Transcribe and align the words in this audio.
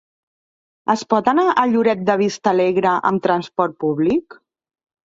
Es 0.93 1.03
pot 1.13 1.29
anar 1.35 1.45
a 1.51 1.67
Lloret 1.75 2.03
de 2.09 2.17
Vistalegre 2.25 2.99
amb 3.13 3.25
transport 3.31 3.79
públic? 3.87 4.43